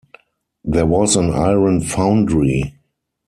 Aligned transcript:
There 0.63 0.87
was 0.87 1.15
an 1.15 1.29
iron 1.29 1.81
foundry. 1.81 2.73